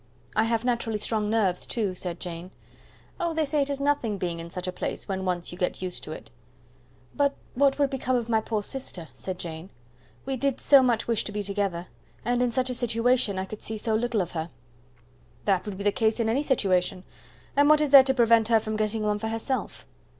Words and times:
"I 0.35 0.45
have 0.45 0.65
naturally 0.65 0.97
strong 0.97 1.29
nerves, 1.29 1.67
too," 1.67 1.93
said 1.93 2.19
Jane. 2.19 2.49
"Oh, 3.19 3.35
they 3.35 3.45
say 3.45 3.61
it 3.61 3.69
is 3.69 3.79
nothing 3.79 4.17
being 4.17 4.39
in 4.39 4.49
such 4.49 4.67
a 4.67 4.71
place, 4.71 5.07
when 5.07 5.19
you 5.19 5.25
once 5.25 5.51
get 5.51 5.79
used 5.83 6.03
to 6.05 6.11
it." 6.11 6.31
"But 7.13 7.35
what 7.53 7.77
would 7.77 7.91
become 7.91 8.15
of 8.15 8.27
my 8.27 8.41
poor 8.41 8.63
sister?" 8.63 9.09
said 9.13 9.37
Jane. 9.37 9.69
"We 10.25 10.37
did 10.37 10.59
so 10.59 10.81
much 10.81 11.07
wish 11.07 11.23
to 11.25 11.31
be 11.31 11.43
together; 11.43 11.85
and 12.25 12.41
in 12.41 12.49
such 12.49 12.71
a 12.71 12.73
situation 12.73 13.37
I 13.37 13.45
could 13.45 13.61
see 13.61 13.77
so 13.77 13.93
little 13.93 14.21
of 14.21 14.31
her." 14.31 14.49
"That 15.45 15.67
would 15.67 15.77
be 15.77 15.83
the 15.83 15.91
case 15.91 16.19
in 16.19 16.27
any 16.29 16.41
situation; 16.41 17.03
and 17.55 17.69
what 17.69 17.79
is 17.79 17.91
there 17.91 18.01
to 18.01 18.13
prevent 18.15 18.47
her 18.47 18.59
from 18.59 18.77
getting 18.77 19.03
one 19.03 19.19
for 19.19 19.27
herself?" 19.27 19.85